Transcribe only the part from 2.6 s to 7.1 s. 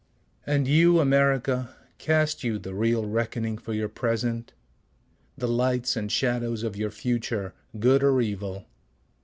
real reckoning for your present? The lights and shadows of your